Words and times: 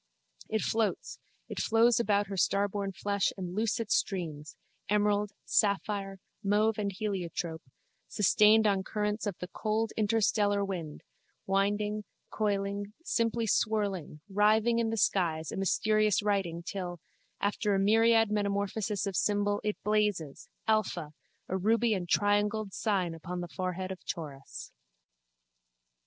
It 0.49 0.63
floats, 0.63 1.19
it 1.47 1.59
flows 1.59 1.99
about 1.99 2.25
her 2.25 2.35
starborn 2.35 2.91
flesh 2.95 3.31
and 3.37 3.53
loose 3.53 3.79
it 3.79 3.91
streams, 3.91 4.55
emerald, 4.89 5.31
sapphire, 5.45 6.17
mauve 6.43 6.79
and 6.79 6.91
heliotrope, 6.91 7.61
sustained 8.07 8.65
on 8.65 8.81
currents 8.83 9.27
of 9.27 9.37
the 9.37 9.47
cold 9.49 9.93
interstellar 9.95 10.65
wind, 10.65 11.03
winding, 11.45 12.03
coiling, 12.31 12.93
simply 13.03 13.45
swirling, 13.45 14.21
writhing 14.27 14.79
in 14.79 14.89
the 14.89 14.97
skies 14.97 15.51
a 15.51 15.55
mysterious 15.55 16.23
writing 16.23 16.63
till, 16.63 16.99
after 17.39 17.75
a 17.75 17.79
myriad 17.79 18.31
metamorphoses 18.31 19.05
of 19.05 19.15
symbol, 19.15 19.61
it 19.63 19.77
blazes, 19.83 20.49
Alpha, 20.67 21.13
a 21.47 21.55
ruby 21.55 21.93
and 21.93 22.09
triangled 22.09 22.73
sign 22.73 23.13
upon 23.13 23.39
the 23.41 23.47
forehead 23.47 23.91
of 23.91 24.03
Taurus. 24.03 24.71